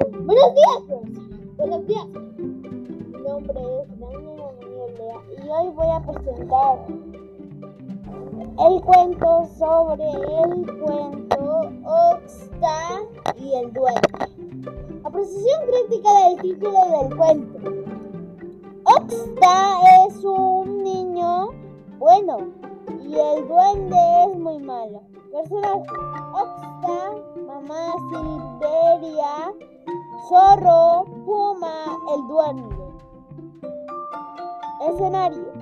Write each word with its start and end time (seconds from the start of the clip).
Buenos 0.00 0.54
días, 0.54 0.80
profesora. 0.86 1.36
Buenos 1.58 1.86
días. 1.86 2.06
Mi 2.08 3.22
nombre 3.22 3.60
es 3.60 4.00
Daniela 4.00 4.52
Lea 4.96 5.18
y 5.44 5.48
hoy 5.50 5.68
voy 5.74 5.88
a 5.90 6.00
presentar 6.00 6.86
el 8.58 8.80
cuento 8.80 9.46
sobre 9.58 10.10
el 10.10 10.80
cuento 10.80 11.70
Oxta 11.84 13.02
y 13.36 13.54
el 13.56 13.72
duende. 13.74 14.00
Apreciación 15.04 15.60
crítica 15.66 16.28
del 16.28 16.40
título 16.40 16.80
del 17.02 17.16
cuento. 17.16 17.58
Oxta 18.84 19.80
es 20.06 20.24
un 20.24 20.82
niño 20.82 21.50
bueno 21.98 22.38
y 23.02 23.14
el 23.16 23.46
duende 23.46 23.98
es 24.24 24.38
muy 24.38 24.58
malo. 24.60 25.02
Personajes: 25.30 25.92
Oxta, 26.32 27.16
mamá 27.46 27.92
Silveria, 28.08 28.59
Zorro, 30.30 31.06
Puma, 31.26 31.98
el 32.14 32.28
duende. 32.28 32.76
Escenario. 34.88 35.52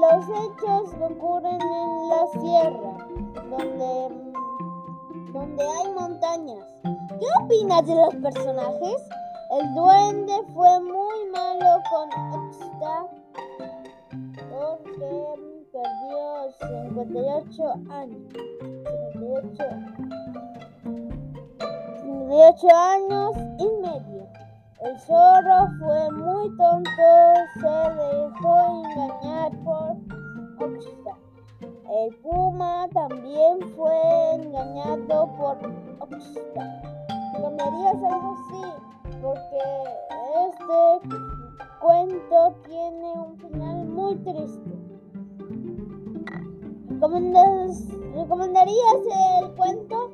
Los 0.00 0.24
hechos 0.28 0.92
ocurren 1.00 1.60
en 1.62 2.08
la 2.08 2.26
sierra, 2.32 2.96
donde, 3.48 4.08
donde 5.32 5.62
hay 5.62 5.92
montañas. 5.94 6.66
¿Qué 6.82 7.26
opinas 7.44 7.86
de 7.86 7.94
los 7.94 8.14
personajes? 8.16 9.08
El 9.52 9.72
duende 9.72 10.32
fue 10.52 10.80
muy 10.80 11.30
malo 11.30 11.80
con 11.88 12.08
Oxta 12.34 13.06
porque 14.50 15.12
perdió 15.70 16.50
58 16.58 17.72
años. 17.88 18.32
58, 19.12 19.64
58 22.02 22.76
años 22.76 23.51
El 23.92 24.98
zorro 25.00 25.68
fue 25.78 26.10
muy 26.12 26.56
tonto, 26.56 26.90
se 27.60 27.68
dejó 28.00 28.84
engañar 28.84 29.52
por 29.64 29.96
Oxta. 30.66 31.14
El 31.90 32.16
puma 32.22 32.88
también 32.94 33.60
fue 33.76 33.94
engañado 34.36 35.30
por 35.36 35.58
Oxta. 36.00 36.82
¿Cambiarías 37.34 38.02
algo? 38.02 38.36
Sí, 38.50 38.64
porque 39.20 39.60
este 40.48 40.80
cuento 41.80 42.54
tiene 42.66 43.12
un 43.12 43.36
final 43.36 43.84
muy 43.84 44.16
triste. 44.16 44.72
¿Recomendarías 48.14 49.00
el 49.40 49.54
cuento? 49.54 50.12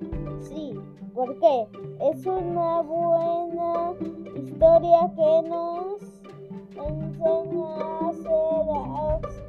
¿Por 1.19 1.37
qué? 1.41 1.67
Es 2.01 2.25
una 2.27 2.81
buena 2.83 3.93
historia 4.37 5.11
que 5.17 5.49
nos 5.49 6.01
enseña 6.77 7.75
a 7.99 8.13
ser 8.13 8.69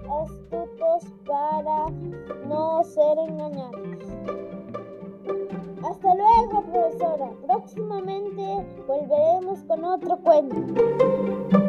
astutos 0.09 1.13
para 1.27 1.85
no 2.47 2.83
ser 2.83 3.19
engañados. 3.19 3.81
Hasta 5.87 6.15
luego, 6.15 6.63
profesora. 6.71 7.29
Próximamente 7.45 8.65
volveremos 8.87 9.59
con 9.65 9.83
otro 9.85 10.17
cuento. 10.23 11.68